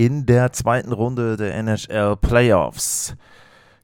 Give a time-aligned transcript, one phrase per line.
[0.00, 3.14] in der zweiten Runde der NHL Playoffs.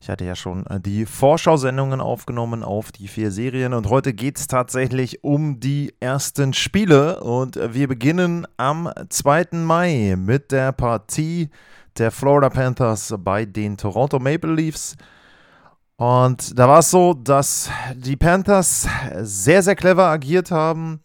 [0.00, 4.38] Ich hatte ja schon äh, die Vorschau-Sendungen aufgenommen auf die vier Serien und heute geht
[4.38, 9.48] es tatsächlich um die ersten Spiele und äh, wir beginnen am 2.
[9.58, 11.50] Mai mit der Partie
[11.98, 14.96] der Florida Panthers bei den Toronto Maple Leafs.
[15.96, 18.88] Und da war es so, dass die Panthers
[19.20, 21.00] sehr, sehr clever agiert haben.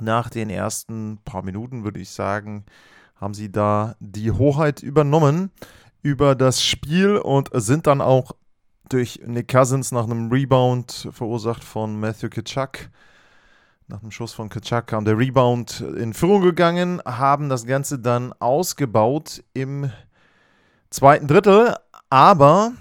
[0.00, 2.64] Nach den ersten paar Minuten würde ich sagen,
[3.16, 5.50] haben sie da die Hoheit übernommen
[6.02, 8.32] über das Spiel und sind dann auch
[8.88, 12.90] durch Nick Cousins nach einem Rebound verursacht von Matthew Kitschak.
[13.86, 18.32] Nach einem Schuss von Kitschak kam der Rebound in Führung gegangen, haben das Ganze dann
[18.34, 19.90] ausgebaut im
[20.90, 21.74] zweiten Drittel,
[22.10, 22.72] aber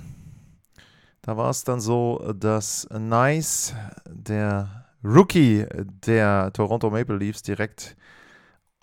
[1.22, 3.73] da war es dann so, dass Nice,
[4.05, 5.66] der Rookie
[6.05, 7.95] der Toronto Maple Leafs, direkt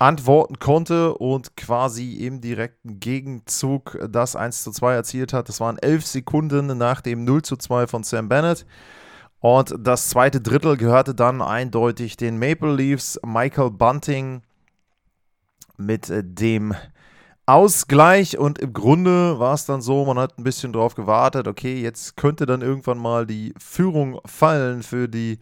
[0.01, 5.49] antworten konnte und quasi im direkten Gegenzug das 1 zu 2 erzielt hat.
[5.49, 8.65] Das waren elf Sekunden nach dem 0 zu 2 von Sam Bennett.
[9.41, 13.21] Und das zweite Drittel gehörte dann eindeutig den Maple Leafs.
[13.25, 14.43] Michael Bunting
[15.77, 16.75] mit dem
[17.45, 21.81] Ausgleich und im Grunde war es dann so, man hat ein bisschen drauf gewartet, okay,
[21.81, 25.41] jetzt könnte dann irgendwann mal die Führung fallen für die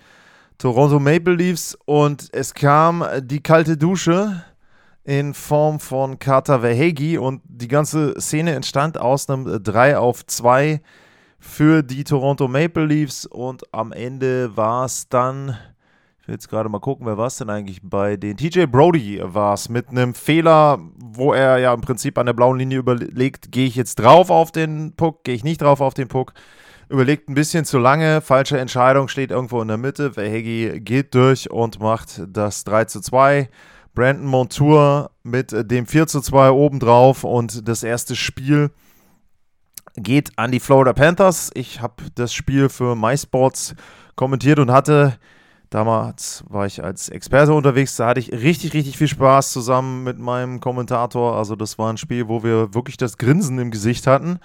[0.57, 4.43] Toronto Maple Leafs und es kam die kalte Dusche
[5.09, 10.83] in Form von Carter Verhegi und die ganze Szene entstand aus einem 3 auf 2
[11.39, 15.57] für die Toronto Maple Leafs und am Ende war es dann
[16.27, 19.55] will jetzt gerade mal gucken, wer war es denn eigentlich bei den TJ Brody war
[19.55, 23.67] es mit einem Fehler, wo er ja im Prinzip an der blauen Linie überlegt, gehe
[23.67, 26.35] ich jetzt drauf auf den Puck, gehe ich nicht drauf auf den Puck.
[26.91, 30.13] Überlegt ein bisschen zu lange, falsche Entscheidung, steht irgendwo in der Mitte.
[30.13, 33.49] Verhegi geht durch und macht das 3 zu 2.
[33.99, 38.71] Brandon Montour mit dem 4 zu 2 obendrauf und das erste Spiel
[39.97, 41.51] geht an die Florida Panthers.
[41.55, 43.75] Ich habe das Spiel für MySports
[44.15, 45.19] kommentiert und hatte
[45.71, 50.19] Damals war ich als Experte unterwegs, da hatte ich richtig, richtig viel Spaß zusammen mit
[50.19, 51.37] meinem Kommentator.
[51.37, 54.39] Also das war ein Spiel, wo wir wirklich das Grinsen im Gesicht hatten,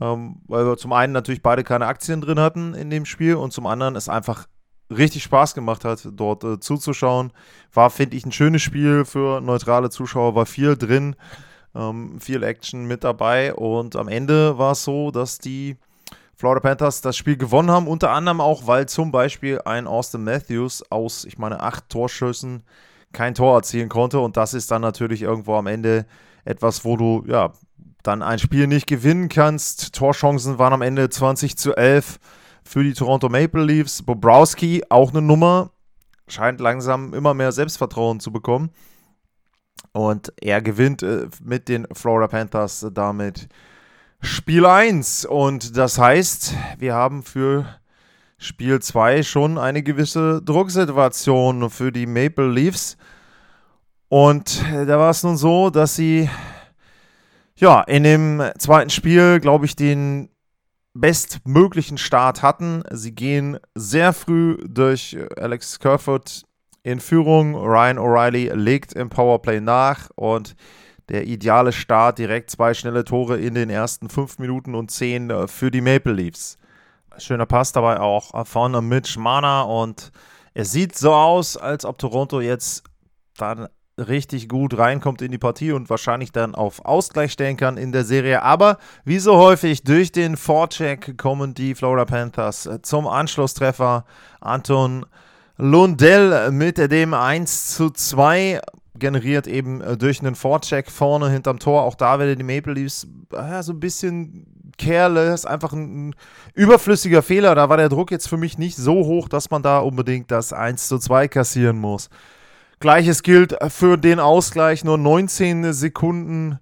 [0.00, 3.52] ähm, weil wir zum einen natürlich beide keine Aktien drin hatten in dem Spiel und
[3.52, 4.46] zum anderen es einfach
[4.90, 7.32] richtig Spaß gemacht hat, dort äh, zuzuschauen.
[7.72, 11.16] War, finde ich, ein schönes Spiel für neutrale Zuschauer, war viel drin,
[11.74, 13.54] ähm, viel Action mit dabei.
[13.54, 15.76] Und am Ende war es so, dass die
[16.34, 20.82] Florida Panthers das Spiel gewonnen haben, unter anderem auch, weil zum Beispiel ein Austin Matthews
[20.90, 22.64] aus, ich meine, acht Torschüssen
[23.12, 24.20] kein Tor erzielen konnte.
[24.20, 26.06] Und das ist dann natürlich irgendwo am Ende
[26.44, 27.52] etwas, wo du ja
[28.02, 29.94] dann ein Spiel nicht gewinnen kannst.
[29.94, 32.18] Torchancen waren am Ende 20 zu 11
[32.70, 34.00] für die Toronto Maple Leafs.
[34.00, 35.72] Bobrowski, auch eine Nummer,
[36.28, 38.70] scheint langsam immer mehr Selbstvertrauen zu bekommen.
[39.90, 43.48] Und er gewinnt äh, mit den Florida Panthers damit
[44.20, 45.24] Spiel 1.
[45.24, 47.66] Und das heißt, wir haben für
[48.38, 52.96] Spiel 2 schon eine gewisse Drucksituation für die Maple Leafs.
[54.08, 56.30] Und da war es nun so, dass sie
[57.56, 60.30] ja in dem zweiten Spiel, glaube ich, den
[60.94, 62.82] bestmöglichen Start hatten.
[62.90, 66.42] Sie gehen sehr früh durch Alex Kerfoot
[66.82, 67.54] in Führung.
[67.54, 70.56] Ryan O'Reilly legt im Powerplay nach und
[71.08, 75.48] der ideale Start, direkt zwei schnelle Tore in den ersten fünf Minuten und zehn äh,
[75.48, 76.56] für die Maple Leafs.
[77.18, 80.12] Schöner Pass dabei auch vorne Mitch Mana und
[80.54, 82.84] es sieht so aus, als ob Toronto jetzt
[83.36, 83.68] dann
[83.98, 88.04] richtig gut reinkommt in die Partie und wahrscheinlich dann auf Ausgleich stellen kann in der
[88.04, 88.42] Serie.
[88.42, 94.04] Aber wie so häufig durch den Vorcheck kommen die Florida Panthers zum Anschlusstreffer.
[94.40, 95.06] Anton
[95.56, 98.60] Lundell mit dem 1 zu 2
[98.98, 101.82] generiert eben durch einen Vorcheck vorne hinterm Tor.
[101.82, 104.46] Auch da werden die Maple Leafs äh, so ein bisschen
[104.78, 106.14] careless, einfach ein, ein,
[106.54, 107.54] überflüssiger Fehler.
[107.54, 110.52] Da war der Druck jetzt für mich nicht so hoch, dass man da unbedingt das
[110.52, 112.08] 1 zu 2 kassieren muss.
[112.80, 114.84] Gleiches gilt für den Ausgleich.
[114.84, 116.58] Nur 19 Sekunden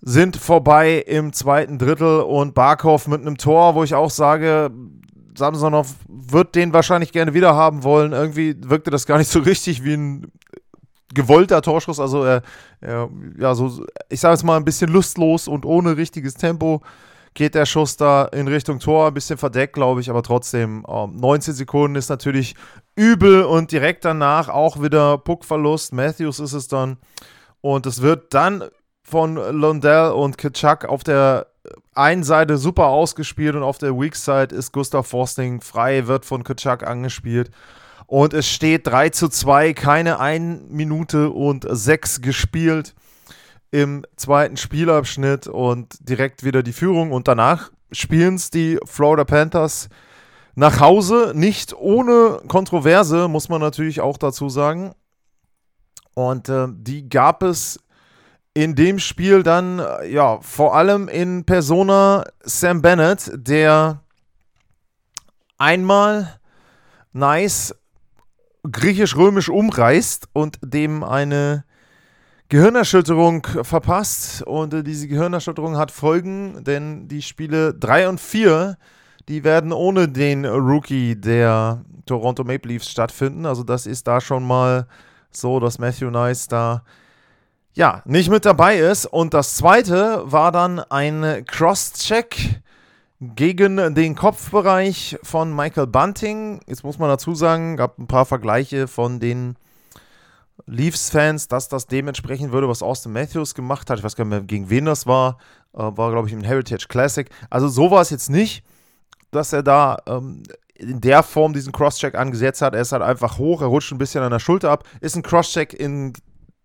[0.00, 4.70] sind vorbei im zweiten Drittel und Barkov mit einem Tor, wo ich auch sage,
[5.36, 8.12] Samsonov wird den wahrscheinlich gerne wieder haben wollen.
[8.12, 10.32] Irgendwie wirkte das gar nicht so richtig wie ein
[11.14, 12.42] gewollter Torschuss, also er
[13.38, 16.80] ja, so, ich sage es mal, ein bisschen lustlos und ohne richtiges Tempo
[17.34, 21.06] geht der Schuss da in Richtung Tor, ein bisschen verdeckt, glaube ich, aber trotzdem, äh,
[21.06, 22.54] 19 Sekunden ist natürlich
[22.94, 25.92] übel und direkt danach auch wieder Puckverlust.
[25.92, 26.98] Matthews ist es dann.
[27.60, 28.64] Und es wird dann
[29.02, 31.46] von Lundell und Kitschak auf der
[31.94, 36.44] einen Seite super ausgespielt und auf der Weak Side ist Gustav Forsting frei, wird von
[36.44, 37.50] Kitschak angespielt.
[38.06, 42.94] Und es steht 3 zu 2, keine 1 Minute und 6 gespielt
[43.70, 47.12] im zweiten Spielabschnitt und direkt wieder die Führung.
[47.12, 49.88] Und danach spielen es die Florida Panthers
[50.54, 54.92] nach Hause, nicht ohne Kontroverse, muss man natürlich auch dazu sagen.
[56.14, 57.80] Und äh, die gab es
[58.54, 64.02] in dem Spiel dann, äh, ja, vor allem in Persona Sam Bennett, der
[65.56, 66.38] einmal
[67.12, 67.74] nice
[68.70, 71.64] griechisch-römisch umreißt und dem eine
[72.48, 74.42] Gehirnerschütterung verpasst.
[74.42, 78.76] Und äh, diese Gehirnerschütterung hat Folgen, denn die Spiele 3 und 4,
[79.28, 83.46] die werden ohne den Rookie der Toronto Maple Leafs stattfinden.
[83.46, 84.86] Also das ist da schon mal
[85.30, 86.82] so, dass Matthew Nice da
[87.74, 89.06] ja nicht mit dabei ist.
[89.06, 92.62] Und das zweite war dann ein Cross-Check
[93.20, 96.60] gegen den Kopfbereich von Michael Bunting.
[96.66, 99.56] Jetzt muss man dazu sagen, gab ein paar Vergleiche von den
[100.66, 103.98] Leafs-Fans, dass das dementsprechend würde, was Austin Matthews gemacht hat.
[103.98, 105.38] Ich weiß gar nicht mehr, gegen wen das war.
[105.72, 107.28] Äh, war, glaube ich, im Heritage Classic.
[107.48, 108.64] Also so war es jetzt nicht,
[109.32, 110.44] dass er da ähm,
[110.74, 112.74] in der Form diesen Crosscheck angesetzt hat.
[112.74, 114.84] Er ist halt einfach hoch, er rutscht ein bisschen an der Schulter ab.
[115.00, 116.12] Ist ein Crosscheck in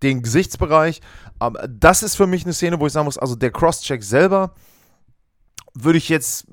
[0.04, 1.02] den Gesichtsbereich.
[1.40, 4.54] Aber das ist für mich eine Szene, wo ich sagen muss, also der Crosscheck selber
[5.74, 6.48] würde ich jetzt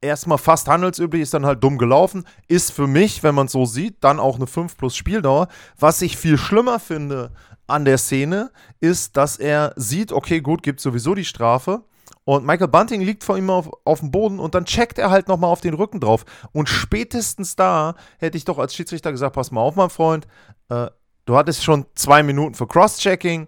[0.00, 2.26] erstmal fast handelsüblich, ist dann halt dumm gelaufen.
[2.48, 5.48] Ist für mich, wenn man es so sieht, dann auch eine 5 plus Spieldauer.
[5.78, 7.32] Was ich viel schlimmer finde
[7.66, 8.50] an der Szene,
[8.80, 11.82] ist, dass er sieht, okay, gut, gibt sowieso die Strafe.
[12.26, 15.28] Und Michael Bunting liegt vor ihm auf, auf dem Boden und dann checkt er halt
[15.28, 16.24] nochmal auf den Rücken drauf.
[16.50, 20.26] Und spätestens da hätte ich doch als Schiedsrichter gesagt: Pass mal auf, mein Freund,
[20.68, 20.88] äh,
[21.24, 23.46] du hattest schon zwei Minuten für Cross-Checking,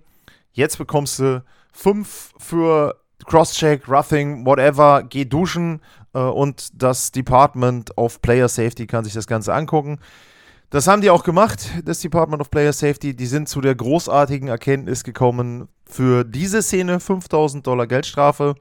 [0.52, 1.42] jetzt bekommst du
[1.72, 2.94] fünf für
[3.26, 5.82] Crosscheck, Roughing, whatever, geh duschen
[6.14, 9.98] äh, und das Department of Player Safety kann sich das Ganze angucken.
[10.70, 13.16] Das haben die auch gemacht, das Department of Player Safety.
[13.16, 18.54] Die sind zu der großartigen Erkenntnis gekommen, für diese Szene 5000 Dollar Geldstrafe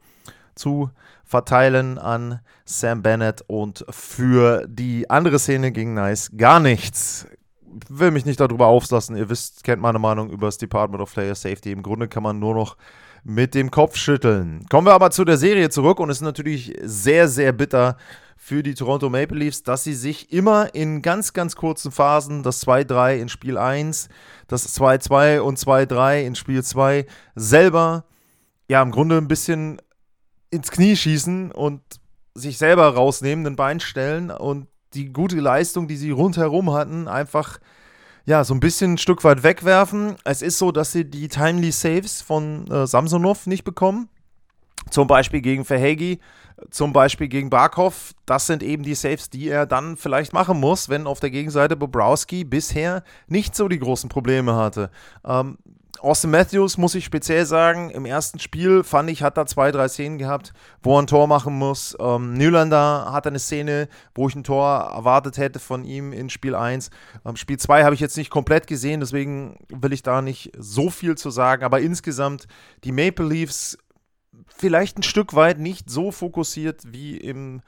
[0.58, 0.90] zu
[1.24, 7.28] verteilen an Sam Bennett und für die andere Szene ging Nice gar nichts.
[7.90, 9.16] Will mich nicht darüber auflassen.
[9.16, 11.72] Ihr wisst, kennt meine Meinung über das Department of Player Safety.
[11.72, 12.78] Im Grunde kann man nur noch
[13.24, 14.66] mit dem Kopf schütteln.
[14.70, 17.98] Kommen wir aber zu der Serie zurück und es ist natürlich sehr, sehr bitter
[18.38, 22.66] für die Toronto Maple Leafs, dass sie sich immer in ganz, ganz kurzen Phasen, das
[22.66, 24.08] 2-3 in Spiel 1,
[24.48, 27.06] das 2-2 und 2-3 in Spiel 2,
[27.36, 28.06] selber,
[28.70, 29.82] ja, im Grunde ein bisschen
[30.50, 31.82] ins Knie schießen und
[32.34, 37.60] sich selber rausnehmen, den Bein stellen und die gute Leistung, die sie rundherum hatten, einfach
[38.26, 40.16] ja, so ein bisschen ein Stück weit wegwerfen.
[40.26, 44.10] Es ist so, dass sie die Timely Saves von äh, Samsonov nicht bekommen.
[44.90, 46.20] Zum Beispiel gegen Verhegi,
[46.70, 48.14] zum Beispiel gegen Barkov.
[48.26, 51.76] Das sind eben die Saves, die er dann vielleicht machen muss, wenn auf der Gegenseite
[51.78, 54.92] Bobrowski bisher nicht so die großen Probleme hatte.
[55.26, 55.58] Ähm,
[56.00, 59.88] Austin Matthews, muss ich speziell sagen, im ersten Spiel fand ich, hat da zwei, drei
[59.88, 61.96] Szenen gehabt, wo er ein Tor machen muss.
[62.00, 66.56] Ähm, Nylander hat eine Szene, wo ich ein Tor erwartet hätte von ihm in Spiel
[66.56, 66.90] 1.
[67.26, 70.90] Ähm, Spiel 2 habe ich jetzt nicht komplett gesehen, deswegen will ich da nicht so
[70.90, 71.64] viel zu sagen.
[71.64, 72.48] Aber insgesamt,
[72.84, 73.78] die Maple Leafs
[74.48, 77.62] vielleicht ein Stück weit nicht so fokussiert wie im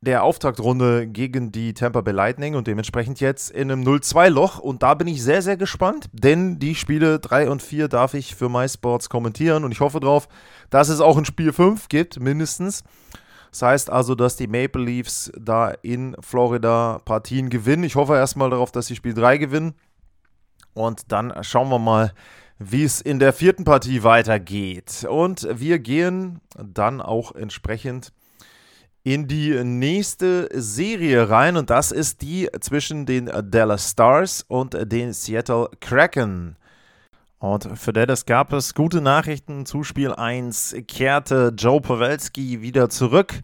[0.00, 4.58] der Auftaktrunde gegen die Tampa Bay Lightning und dementsprechend jetzt in einem 0-2-Loch.
[4.58, 8.36] Und da bin ich sehr, sehr gespannt, denn die Spiele 3 und 4 darf ich
[8.36, 10.28] für MySports kommentieren und ich hoffe darauf,
[10.70, 12.84] dass es auch ein Spiel 5 gibt, mindestens.
[13.50, 17.84] Das heißt also, dass die Maple Leafs da in Florida Partien gewinnen.
[17.84, 19.74] Ich hoffe erstmal darauf, dass sie Spiel 3 gewinnen.
[20.74, 22.12] Und dann schauen wir mal,
[22.58, 25.06] wie es in der vierten Partie weitergeht.
[25.08, 28.12] Und wir gehen dann auch entsprechend
[29.14, 35.14] in die nächste Serie rein und das ist die zwischen den Dallas Stars und den
[35.14, 36.56] Seattle Kraken.
[37.38, 39.64] Und für Dallas gab es gute Nachrichten.
[39.64, 43.40] Zu Spiel 1 kehrte Joe Pawelski wieder zurück.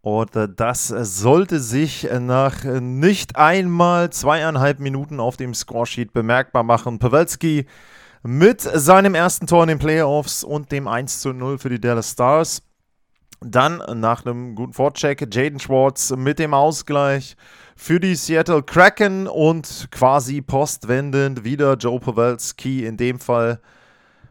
[0.00, 6.98] Und das sollte sich nach nicht einmal zweieinhalb Minuten auf dem Scoresheet bemerkbar machen.
[6.98, 7.66] Pawelski
[8.24, 12.10] mit seinem ersten Tor in den Playoffs und dem 1 zu 0 für die Dallas
[12.10, 12.65] Stars.
[13.48, 17.36] Dann nach einem guten Vorcheck Jaden Schwartz mit dem Ausgleich
[17.76, 23.60] für die Seattle Kraken und quasi postwendend wieder Joe Pavelski in dem Fall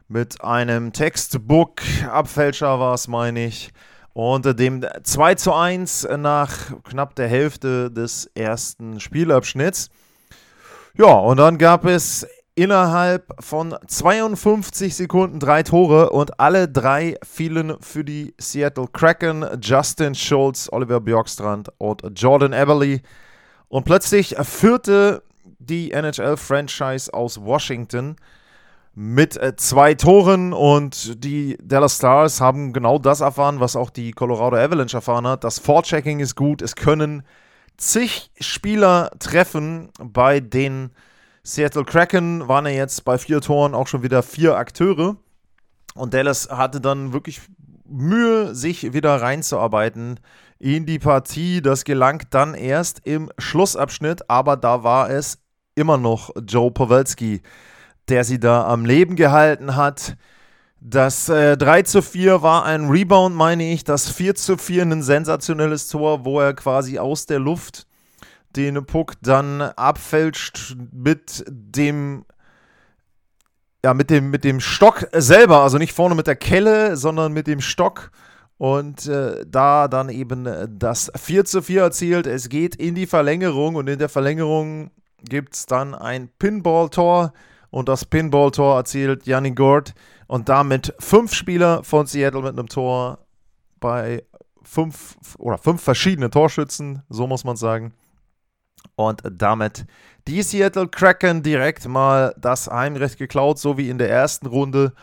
[0.10, 3.72] mit einem Textbook-Abfälscher war es, meine ich.
[4.14, 6.52] Und dem 2 zu 1 nach
[6.84, 9.90] knapp der Hälfte des ersten Spielabschnitts.
[10.98, 17.76] Ja, und dann gab es innerhalb von 52 Sekunden drei Tore und alle drei fielen
[17.82, 19.46] für die Seattle Kraken.
[19.62, 23.02] Justin Schultz, Oliver Bjorkstrand und Jordan Everly.
[23.68, 25.22] Und plötzlich führte
[25.60, 28.16] die NHL-Franchise aus Washington
[28.94, 34.14] mit äh, zwei Toren und die Dallas Stars haben genau das erfahren, was auch die
[34.14, 35.44] Colorado Avalanche erfahren hat.
[35.44, 37.24] Das Vorchecking ist gut, es können
[37.76, 39.90] zig Spieler treffen.
[40.00, 40.92] Bei den
[41.48, 45.16] Seattle Kraken waren ja jetzt bei vier Toren auch schon wieder vier Akteure.
[45.94, 47.40] Und Dallas hatte dann wirklich
[47.88, 50.20] Mühe, sich wieder reinzuarbeiten
[50.58, 51.62] in die Partie.
[51.62, 55.38] Das gelang dann erst im Schlussabschnitt, aber da war es
[55.76, 57.44] immer noch Joe Pawelski,
[58.10, 60.18] der sie da am Leben gehalten hat.
[60.82, 63.84] Das äh, 3 zu 4 war ein Rebound, meine ich.
[63.84, 67.86] Das 4 zu 4 ein sensationelles Tor, wo er quasi aus der Luft
[68.56, 72.26] den Puck dann abfälscht mit dem
[73.86, 77.46] ja, mit dem, mit dem Stock selber, also nicht vorne mit der Kelle, sondern mit
[77.46, 78.10] dem Stock.
[78.58, 82.26] Und äh, da dann eben das 4 zu 4 erzielt.
[82.26, 84.90] Es geht in die Verlängerung und in der Verlängerung
[85.22, 87.34] gibt es dann ein Pinball-Tor
[87.70, 89.94] und das Pinball-Tor erzielt Janni Gord
[90.26, 93.20] und damit fünf Spieler von Seattle mit einem Tor
[93.80, 94.24] bei
[94.64, 97.94] fünf oder fünf verschiedene Torschützen, so muss man sagen.
[98.96, 99.86] Und damit
[100.28, 104.94] die Seattle Kraken direkt mal das Heimrecht geklaut, so wie in der ersten Runde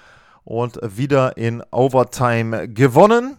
[0.45, 3.37] und wieder in Overtime gewonnen.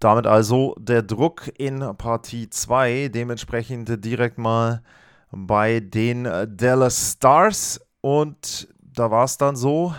[0.00, 4.82] Damit also der Druck in Partie 2, dementsprechend direkt mal
[5.30, 6.24] bei den
[6.56, 9.94] Dallas Stars und da war es dann so,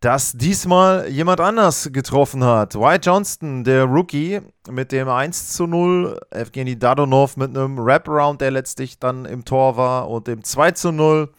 [0.00, 2.74] dass diesmal jemand anders getroffen hat.
[2.74, 4.40] White Johnston, der Rookie,
[4.70, 6.18] mit dem 1 zu 0.
[6.30, 10.08] Evgeny Dadonov mit einem Wraparound, der letztlich dann im Tor war.
[10.08, 11.30] Und dem 2 zu 0.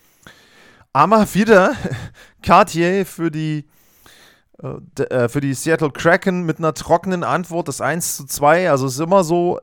[0.93, 1.73] Aber wieder
[2.43, 3.65] Cartier für die,
[4.61, 8.69] äh, äh, für die Seattle Kraken mit einer trockenen Antwort, das 1 zu 2.
[8.69, 9.59] Also es ist immer so,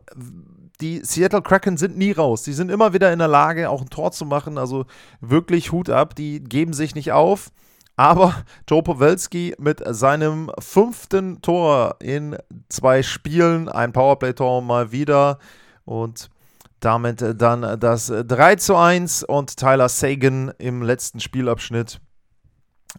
[0.80, 2.42] die Seattle Kraken sind nie raus.
[2.42, 4.58] Die sind immer wieder in der Lage, auch ein Tor zu machen.
[4.58, 4.86] Also
[5.20, 6.16] wirklich Hut ab.
[6.16, 7.52] Die geben sich nicht auf.
[7.98, 12.36] Aber Joe Pawelski mit seinem fünften Tor in
[12.68, 15.40] zwei Spielen, ein Powerplay-Tor mal wieder
[15.84, 16.30] und
[16.78, 22.00] damit dann das 3 zu 1 und Tyler Sagan im letzten Spielabschnitt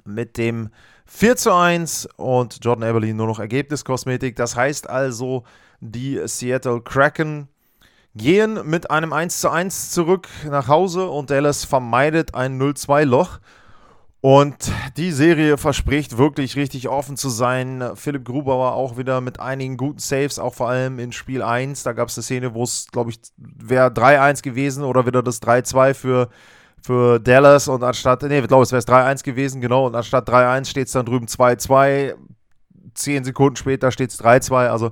[0.03, 0.67] mit dem
[1.05, 4.35] 4 zu 1 und Jordan Eberly nur noch Ergebniskosmetik.
[4.35, 5.45] Das heißt also,
[5.79, 7.47] die Seattle Kraken
[8.15, 13.39] gehen mit einem 1 zu 1 zurück nach Hause und Dallas vermeidet ein 0-2-Loch.
[14.21, 17.91] Und die Serie verspricht wirklich richtig offen zu sein.
[17.95, 21.83] Philipp Grubauer auch wieder mit einigen guten Saves, auch vor allem in Spiel 1.
[21.83, 25.41] Da gab es eine Szene, wo es, glaube ich, wäre 3-1 gewesen oder wieder das
[25.41, 26.29] 3-2 für,
[26.81, 27.69] für Dallas.
[27.69, 29.87] Und anstatt, nee, ich glaube, es wäre 3-1 gewesen, genau.
[29.87, 32.15] Und anstatt 3-1 steht es dann drüben 2-2.
[32.95, 34.67] Zehn Sekunden später steht es 3-2.
[34.67, 34.91] Also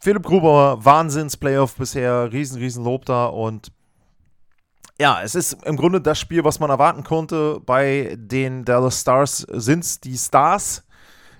[0.00, 3.70] Philipp Grubauer, Wahnsinns-Playoff bisher, riesen, riesen Lob da und
[5.00, 7.60] ja, es ist im Grunde das Spiel, was man erwarten konnte.
[7.64, 10.84] Bei den Dallas Stars sind es die Stars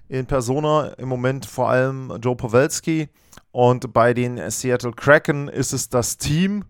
[0.08, 3.08] in Persona, im Moment vor allem Joe Pawelski.
[3.50, 6.64] Und bei den Seattle Kraken ist es das Team,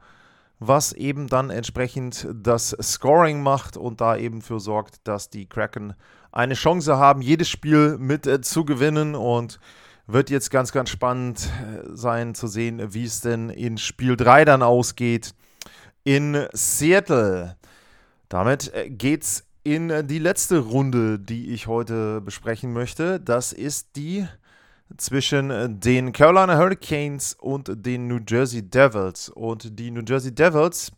[0.61, 5.95] was eben dann entsprechend das Scoring macht und da eben für sorgt, dass die Kraken
[6.33, 9.15] eine Chance haben, jedes Spiel mit äh, zu gewinnen.
[9.15, 9.61] Und
[10.07, 14.47] wird jetzt ganz, ganz spannend äh, sein zu sehen, wie es denn in Spiel 3
[14.47, 15.35] dann ausgeht
[16.09, 17.59] in Seattle.
[18.31, 23.21] Damit äh, geht's in äh, die letzte Runde, die ich heute besprechen möchte.
[23.21, 24.27] Das ist die
[24.97, 29.29] zwischen äh, den Carolina Hurricanes und den New Jersey Devils.
[29.29, 30.93] Und die New Jersey Devils,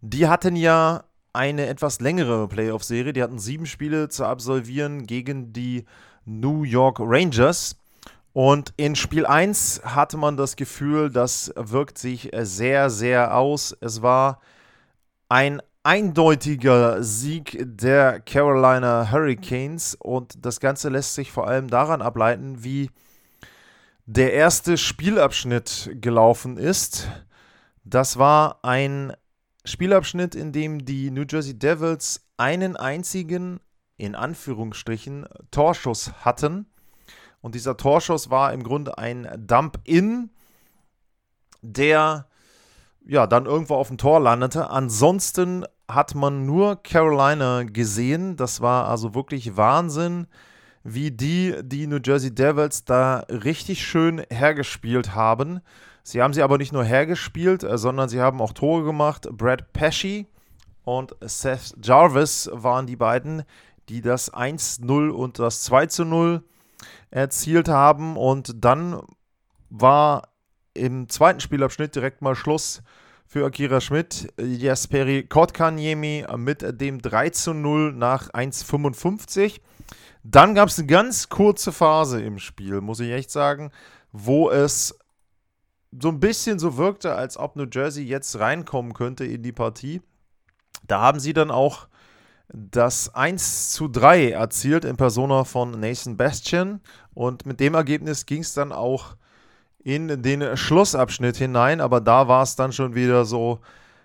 [0.00, 3.12] die hatten ja eine etwas längere Playoff-Serie.
[3.12, 5.84] Die hatten sieben Spiele zu absolvieren gegen die
[6.24, 7.76] New York Rangers.
[8.38, 13.76] Und in Spiel 1 hatte man das Gefühl, das wirkt sich sehr, sehr aus.
[13.80, 14.40] Es war
[15.28, 22.62] ein eindeutiger Sieg der Carolina Hurricanes und das Ganze lässt sich vor allem daran ableiten,
[22.62, 22.90] wie
[24.06, 27.08] der erste Spielabschnitt gelaufen ist.
[27.82, 29.14] Das war ein
[29.64, 33.58] Spielabschnitt, in dem die New Jersey Devils einen einzigen,
[33.96, 36.66] in Anführungsstrichen, Torschuss hatten.
[37.40, 40.30] Und dieser Torschuss war im Grunde ein Dump-In,
[41.62, 42.26] der
[43.08, 44.68] ja, dann irgendwo auf dem Tor landete.
[44.68, 48.36] Ansonsten hat man nur Carolina gesehen.
[48.36, 50.26] Das war also wirklich Wahnsinn,
[50.84, 55.60] wie die, die New Jersey Devils da richtig schön hergespielt haben.
[56.02, 59.28] Sie haben sie aber nicht nur hergespielt, äh, sondern sie haben auch Tore gemacht.
[59.32, 60.26] Brad Pesci
[60.84, 63.42] und Seth Jarvis waren die beiden,
[63.88, 66.42] die das 1-0 und das 2-0
[67.10, 68.16] erzielt haben.
[68.16, 69.00] Und dann
[69.70, 70.28] war
[70.74, 72.82] im zweiten Spielabschnitt direkt mal Schluss
[73.26, 74.32] für Akira Schmidt.
[74.40, 79.60] Jasperi Kotkaniemi mit dem 3 0 nach 1,55.
[80.24, 83.70] Dann gab es eine ganz kurze Phase im Spiel, muss ich echt sagen,
[84.12, 84.98] wo es
[86.00, 90.02] so ein bisschen so wirkte, als ob New Jersey jetzt reinkommen könnte in die Partie.
[90.86, 91.87] Da haben sie dann auch
[92.48, 96.80] das 1 zu 3 erzielt in Persona von Nathan Bastian.
[97.14, 99.16] Und mit dem Ergebnis ging es dann auch
[99.82, 101.80] in den Schlussabschnitt hinein.
[101.80, 103.60] Aber da war es dann schon wieder so,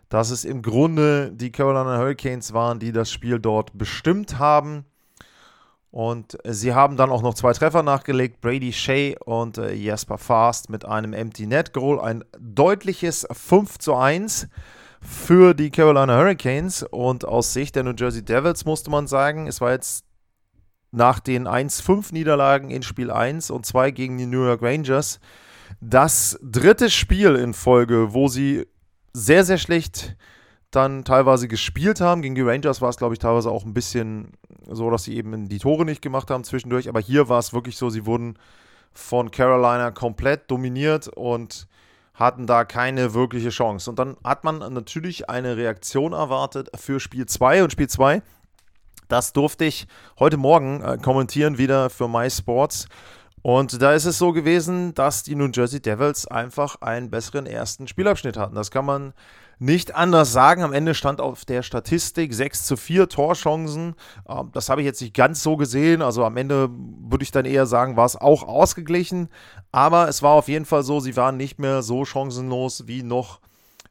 [0.09, 4.85] dass es im Grunde die Carolina Hurricanes waren, die das Spiel dort bestimmt haben.
[5.89, 10.69] Und sie haben dann auch noch zwei Treffer nachgelegt, Brady Shea und äh, Jasper Fast
[10.69, 11.99] mit einem Empty Net Goal.
[11.99, 14.47] Ein deutliches 5 zu 1
[15.03, 16.83] für die Carolina Hurricanes.
[16.83, 20.05] Und aus Sicht der New Jersey Devils musste man sagen, es war jetzt
[20.91, 25.19] nach den 1-5 Niederlagen in Spiel 1 und 2 gegen die New York Rangers
[25.81, 28.67] das dritte Spiel in Folge, wo sie
[29.13, 30.15] sehr, sehr schlecht
[30.71, 32.21] dann teilweise gespielt haben.
[32.21, 34.31] Gegen die Rangers war es, glaube ich, teilweise auch ein bisschen
[34.69, 36.89] so, dass sie eben die Tore nicht gemacht haben zwischendurch.
[36.89, 38.37] Aber hier war es wirklich so, sie wurden
[38.93, 41.67] von Carolina komplett dominiert und
[42.13, 43.89] hatten da keine wirkliche Chance.
[43.89, 48.21] Und dann hat man natürlich eine Reaktion erwartet für Spiel 2 und Spiel 2.
[49.07, 49.87] Das durfte ich
[50.19, 52.87] heute Morgen äh, kommentieren, wieder für MySports.
[53.41, 57.87] Und da ist es so gewesen, dass die New Jersey Devils einfach einen besseren ersten
[57.87, 58.55] Spielabschnitt hatten.
[58.55, 59.13] Das kann man
[59.63, 60.61] nicht anders sagen.
[60.61, 63.95] Am Ende stand auf der Statistik 6 zu 4 Torchancen.
[64.27, 66.01] Ähm, das habe ich jetzt nicht ganz so gesehen.
[66.01, 69.29] Also am Ende würde ich dann eher sagen, war es auch ausgeglichen.
[69.71, 73.39] Aber es war auf jeden Fall so, sie waren nicht mehr so chancenlos wie noch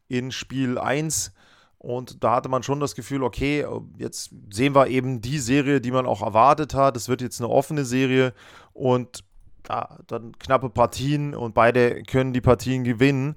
[0.08, 1.32] in Spiel 1.
[1.78, 5.90] Und da hatte man schon das Gefühl, okay, jetzt sehen wir eben die Serie, die
[5.90, 6.98] man auch erwartet hat.
[6.98, 8.34] Es wird jetzt eine offene Serie
[8.74, 9.24] und
[9.68, 13.36] ja, dann knappe Partien und beide können die Partien gewinnen.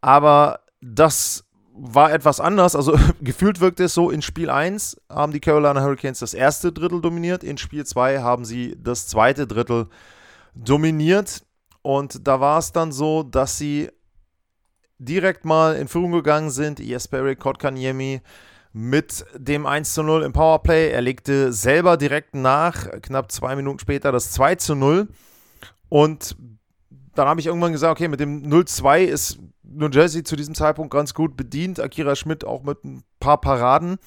[0.00, 2.76] Aber das war etwas anders.
[2.76, 7.00] Also gefühlt wirkte es so, in Spiel 1 haben die Carolina Hurricanes das erste Drittel
[7.00, 9.88] dominiert, in Spiel 2 haben sie das zweite Drittel
[10.54, 11.44] dominiert.
[11.82, 13.90] Und da war es dann so, dass sie
[14.98, 16.78] direkt mal in Führung gegangen sind.
[16.78, 18.20] Jesperi Kotkaniemi
[18.72, 20.90] mit dem 1 zu 0 im Powerplay.
[20.90, 25.08] Er legte selber direkt nach, knapp zwei Minuten später das 2 zu 0.
[25.88, 26.36] Und
[27.14, 30.92] dann habe ich irgendwann gesagt, okay, mit dem 0-2 ist New Jersey zu diesem Zeitpunkt
[30.92, 31.80] ganz gut bedient.
[31.80, 33.98] Akira Schmidt auch mit ein paar Paraden.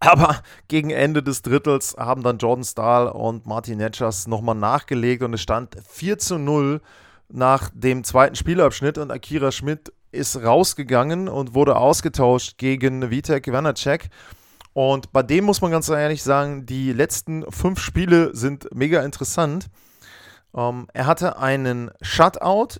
[0.00, 5.34] Aber gegen Ende des Drittels haben dann Jordan Stahl und Martin Netschers nochmal nachgelegt und
[5.34, 6.80] es stand 4 zu 0
[7.28, 14.10] nach dem zweiten Spielabschnitt und Akira Schmidt ist rausgegangen und wurde ausgetauscht gegen Vitek Vanacek.
[14.74, 19.68] Und bei dem muss man ganz ehrlich sagen, die letzten fünf Spiele sind mega interessant.
[20.52, 22.78] Um, ähm, er hatte einen Shutout.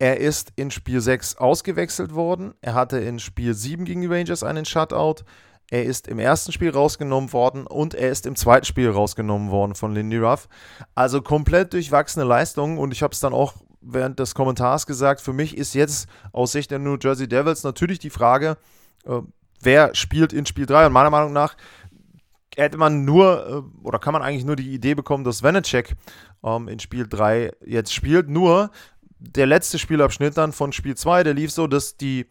[0.00, 2.54] Er ist in Spiel 6 ausgewechselt worden.
[2.62, 5.24] Er hatte in Spiel 7 gegen die Rangers einen Shutout.
[5.70, 9.74] Er ist im ersten Spiel rausgenommen worden und er ist im zweiten Spiel rausgenommen worden
[9.74, 10.48] von Lindy Ruff.
[10.94, 15.34] Also komplett durchwachsene Leistungen und ich habe es dann auch während des Kommentars gesagt, für
[15.34, 18.56] mich ist jetzt aus Sicht der New Jersey Devils natürlich die Frage,
[19.04, 19.20] äh,
[19.60, 21.56] wer spielt in Spiel 3 und meiner Meinung nach
[22.56, 25.94] hätte man nur äh, oder kann man eigentlich nur die Idee bekommen, dass Vanacek
[26.42, 28.30] ähm, in Spiel 3 jetzt spielt.
[28.30, 28.70] Nur
[29.20, 32.26] der letzte Spielabschnitt dann von Spiel 2, der lief so, dass die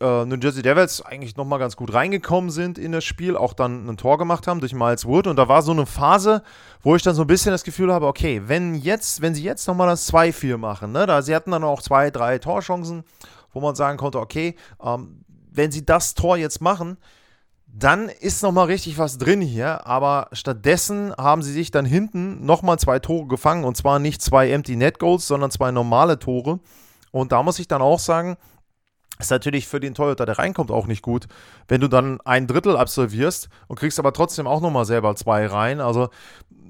[0.00, 3.86] äh, New Jersey Devils eigentlich nochmal ganz gut reingekommen sind in das Spiel, auch dann
[3.88, 5.26] ein Tor gemacht haben durch Miles Wood.
[5.26, 6.42] Und da war so eine Phase,
[6.82, 9.66] wo ich dann so ein bisschen das Gefühl habe, okay, wenn jetzt, wenn sie jetzt
[9.68, 13.04] nochmal das 2-4 machen, ne, da sie hatten dann auch zwei, drei Torchancen,
[13.52, 16.96] wo man sagen konnte, okay, ähm, wenn sie das Tor jetzt machen,
[17.76, 22.78] dann ist nochmal richtig was drin hier, aber stattdessen haben sie sich dann hinten nochmal
[22.78, 26.60] zwei Tore gefangen und zwar nicht zwei Empty Net Goals, sondern zwei normale Tore.
[27.10, 28.36] Und da muss ich dann auch sagen,
[29.18, 31.26] ist natürlich für den Toyota, der reinkommt, auch nicht gut,
[31.66, 35.80] wenn du dann ein Drittel absolvierst und kriegst aber trotzdem auch nochmal selber zwei rein.
[35.80, 36.10] Also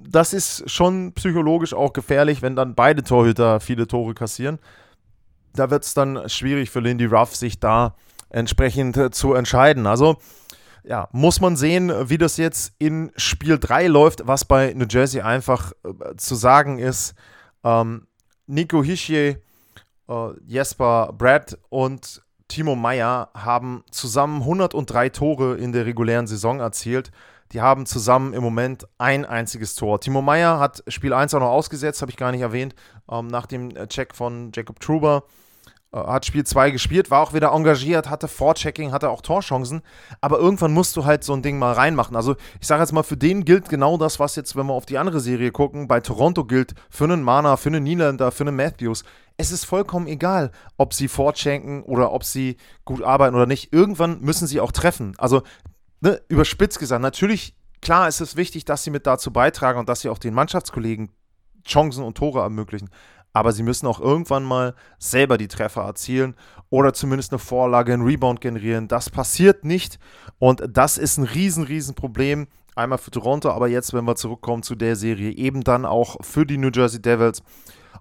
[0.09, 4.59] das ist schon psychologisch auch gefährlich, wenn dann beide Torhüter viele Tore kassieren.
[5.53, 7.95] Da wird es dann schwierig für Lindy Ruff, sich da
[8.31, 9.87] entsprechend zu entscheiden.
[9.87, 10.17] Also
[10.85, 15.23] ja, muss man sehen, wie das jetzt in Spiel 3 läuft, was bei New Jersey
[15.23, 17.15] einfach äh, zu sagen ist.
[17.65, 18.07] Ähm,
[18.47, 19.39] Nico Hischier,
[20.09, 27.11] äh, Jesper Brad und Timo Meyer haben zusammen 103 Tore in der regulären Saison erzielt.
[27.53, 30.01] Die haben zusammen im Moment ein einziges Tor.
[30.01, 32.75] Timo Meyer hat Spiel 1 auch noch ausgesetzt, habe ich gar nicht erwähnt,
[33.11, 35.25] ähm, nach dem Check von Jacob Truber.
[35.95, 39.83] Hat Spiel 2 gespielt, war auch wieder engagiert, hatte Vorchecking, hatte auch Torchancen.
[40.21, 42.17] Aber irgendwann musst du halt so ein Ding mal reinmachen.
[42.17, 44.87] Also ich sage jetzt mal, für den gilt genau das, was jetzt, wenn wir auf
[44.87, 48.57] die andere Serie gucken, bei Toronto gilt, für einen Mana, für einen Niederländer, für einen
[48.57, 49.05] Matthews.
[49.37, 53.73] Es ist vollkommen egal, ob sie vorchecken oder ob sie gut arbeiten oder nicht.
[53.73, 55.15] Irgendwann müssen sie auch treffen.
[55.19, 55.43] Also
[56.01, 60.01] ne, überspitzt gesagt, natürlich, klar ist es wichtig, dass sie mit dazu beitragen und dass
[60.01, 61.11] sie auch den Mannschaftskollegen
[61.67, 62.91] Chancen und Tore ermöglichen.
[63.35, 66.35] Aber sie müssen auch irgendwann mal selber die Treffer erzielen
[66.71, 68.89] oder zumindest eine Vorlage, einen Rebound generieren.
[68.89, 69.99] Das passiert nicht
[70.39, 72.47] und das ist ein riesen, riesen Problem.
[72.77, 76.47] Einmal für Toronto, aber jetzt, wenn wir zurückkommen zu der Serie, eben dann auch für
[76.47, 77.43] die New Jersey Devils.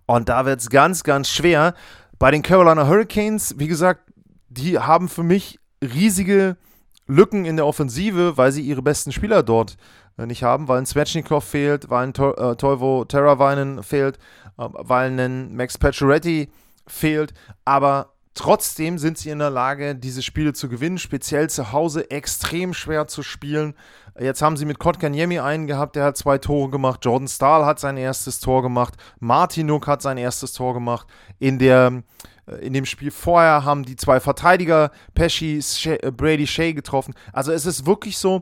[0.05, 1.75] Und da wird es ganz, ganz schwer.
[2.17, 4.01] Bei den Carolina Hurricanes, wie gesagt,
[4.49, 6.57] die haben für mich riesige
[7.05, 9.75] Lücken in der Offensive, weil sie ihre besten Spieler dort äh,
[10.17, 14.17] nicht haben, weil ein Svechnikov fehlt, weil ein to äh, Toivo Terravainen fehlt,
[14.57, 16.49] äh, weil ein Max Pacioretty
[16.87, 17.33] fehlt,
[17.65, 22.73] aber Trotzdem sind sie in der Lage, diese Spiele zu gewinnen, speziell zu Hause extrem
[22.73, 23.75] schwer zu spielen.
[24.19, 27.05] Jetzt haben sie mit Kotkaniemi einen gehabt, der hat zwei Tore gemacht.
[27.05, 28.95] Jordan Stahl hat sein erstes Tor gemacht.
[29.19, 31.07] Martinuk hat sein erstes Tor gemacht.
[31.37, 32.03] In der
[32.47, 37.13] äh, in dem Spiel vorher haben die zwei Verteidiger, Pesci, äh, Brady Shea getroffen.
[37.33, 38.41] Also es ist wirklich so,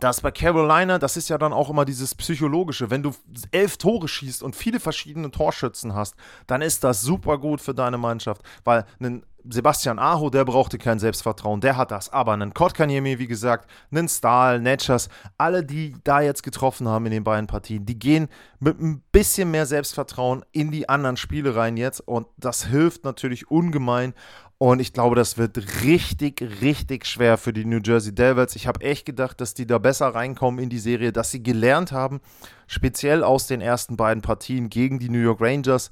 [0.00, 3.12] dass bei Carolina, das ist ja dann auch immer dieses Psychologische, wenn du
[3.52, 6.14] elf Tore schießt und viele verschiedene Torschützen hast,
[6.46, 10.98] dann ist das super gut für deine Mannschaft, weil ein Sebastian Aho, der brauchte kein
[10.98, 12.10] Selbstvertrauen, der hat das.
[12.12, 17.12] Aber einen Kotkaniemi, wie gesagt, einen Stahl, Netschers, alle, die da jetzt getroffen haben in
[17.12, 21.76] den beiden Partien, die gehen mit ein bisschen mehr Selbstvertrauen in die anderen Spiele rein
[21.76, 22.00] jetzt.
[22.00, 24.14] Und das hilft natürlich ungemein.
[24.62, 28.56] Und ich glaube, das wird richtig, richtig schwer für die New Jersey Devils.
[28.56, 31.92] Ich habe echt gedacht, dass die da besser reinkommen in die Serie, dass sie gelernt
[31.92, 32.20] haben,
[32.66, 35.90] speziell aus den ersten beiden Partien gegen die New York Rangers.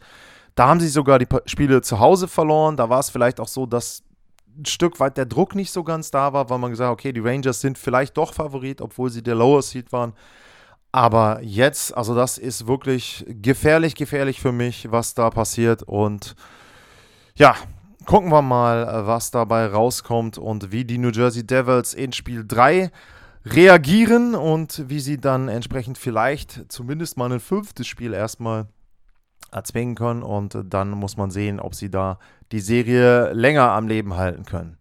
[0.58, 2.76] Da haben sie sogar die Spiele zu Hause verloren.
[2.76, 4.02] Da war es vielleicht auch so, dass
[4.58, 7.12] ein Stück weit der Druck nicht so ganz da war, weil man gesagt hat, okay,
[7.12, 10.14] die Rangers sind vielleicht doch Favorit, obwohl sie der Lower Seed waren.
[10.90, 15.84] Aber jetzt, also das ist wirklich gefährlich, gefährlich für mich, was da passiert.
[15.84, 16.34] Und
[17.36, 17.54] ja,
[18.04, 22.44] gucken wir mal, äh, was dabei rauskommt und wie die New Jersey Devils in Spiel
[22.44, 22.90] 3
[23.44, 28.66] reagieren und wie sie dann entsprechend vielleicht zumindest mal ein fünftes Spiel erstmal
[29.50, 30.22] erzwingen können.
[30.22, 32.18] Und dann muss man sehen, ob sie da
[32.52, 34.78] die Serie länger am Leben halten können.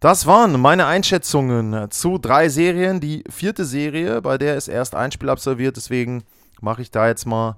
[0.00, 3.00] Das waren meine Einschätzungen zu drei Serien.
[3.00, 6.24] Die vierte Serie, bei der ist erst ein Spiel absolviert, deswegen
[6.60, 7.56] mache ich da jetzt mal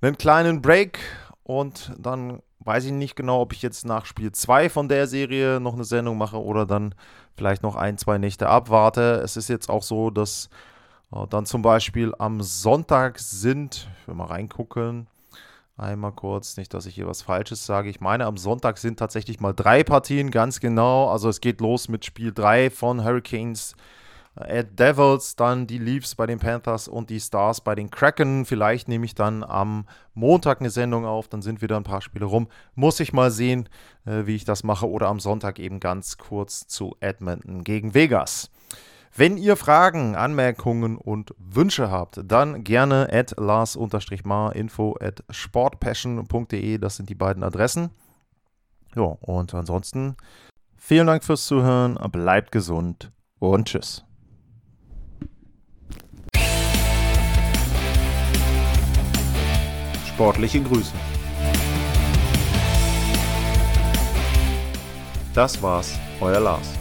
[0.00, 0.98] einen kleinen Break
[1.44, 5.60] und dann weiß ich nicht genau, ob ich jetzt nach Spiel 2 von der Serie
[5.60, 6.94] noch eine Sendung mache oder dann
[7.34, 9.22] vielleicht noch ein, zwei Nächte abwarte.
[9.24, 10.50] Es ist jetzt auch so, dass
[11.12, 15.06] äh, dann zum Beispiel am Sonntag sind, ich will mal reingucken,
[15.78, 17.88] einmal kurz, nicht, dass ich hier was Falsches sage.
[17.88, 21.08] Ich meine, am Sonntag sind tatsächlich mal drei Partien, ganz genau.
[21.08, 23.74] Also es geht los mit Spiel 3 von Hurricanes
[24.40, 28.44] at Devils, dann die Leafs bei den Panthers und die Stars bei den Kraken.
[28.44, 32.26] Vielleicht nehme ich dann am Montag eine Sendung auf, dann sind wieder ein paar Spiele
[32.26, 32.48] rum.
[32.74, 33.68] Muss ich mal sehen,
[34.04, 34.88] äh, wie ich das mache.
[34.88, 38.50] Oder am Sonntag eben ganz kurz zu Edmonton gegen Vegas.
[39.14, 46.78] Wenn ihr Fragen, Anmerkungen und Wünsche habt, dann gerne at lars-mar info at sportpassion.de.
[46.78, 47.90] Das sind die beiden Adressen.
[48.94, 50.16] Ja, und ansonsten
[50.76, 54.04] vielen Dank fürs Zuhören, bleibt gesund und tschüss.
[60.06, 60.94] Sportliche Grüße.
[65.34, 66.74] Das war's, euer Lars.